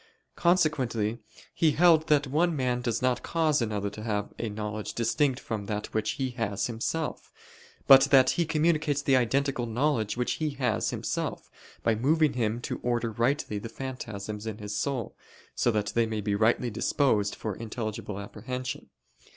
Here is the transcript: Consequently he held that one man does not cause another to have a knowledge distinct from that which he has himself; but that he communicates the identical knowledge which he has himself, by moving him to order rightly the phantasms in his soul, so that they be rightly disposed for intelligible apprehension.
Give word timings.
Consequently 0.35 1.19
he 1.53 1.73
held 1.73 2.07
that 2.07 2.25
one 2.25 2.55
man 2.55 2.81
does 2.81 3.03
not 3.03 3.21
cause 3.21 3.61
another 3.61 3.91
to 3.91 4.01
have 4.01 4.33
a 4.39 4.49
knowledge 4.49 4.95
distinct 4.95 5.39
from 5.39 5.67
that 5.67 5.93
which 5.93 6.13
he 6.13 6.31
has 6.31 6.65
himself; 6.65 7.31
but 7.85 8.05
that 8.05 8.31
he 8.31 8.43
communicates 8.43 9.03
the 9.03 9.15
identical 9.15 9.67
knowledge 9.67 10.17
which 10.17 10.37
he 10.41 10.49
has 10.49 10.89
himself, 10.89 11.51
by 11.83 11.93
moving 11.93 12.33
him 12.33 12.59
to 12.61 12.79
order 12.81 13.11
rightly 13.11 13.59
the 13.59 13.69
phantasms 13.69 14.47
in 14.47 14.57
his 14.57 14.75
soul, 14.75 15.15
so 15.53 15.69
that 15.69 15.91
they 15.93 16.07
be 16.07 16.33
rightly 16.33 16.71
disposed 16.71 17.35
for 17.35 17.53
intelligible 17.55 18.17
apprehension. 18.19 18.89